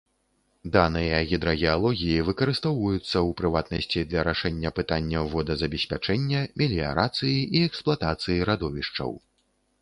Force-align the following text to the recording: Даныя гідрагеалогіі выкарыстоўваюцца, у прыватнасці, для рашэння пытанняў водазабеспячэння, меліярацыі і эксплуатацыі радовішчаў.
Даныя 0.75 1.17
гідрагеалогіі 1.31 2.23
выкарыстоўваюцца, 2.29 3.17
у 3.27 3.29
прыватнасці, 3.41 4.03
для 4.13 4.23
рашэння 4.29 4.71
пытанняў 4.79 5.29
водазабеспячэння, 5.35 6.41
меліярацыі 6.63 7.37
і 7.61 7.63
эксплуатацыі 7.69 8.41
радовішчаў. 8.53 9.11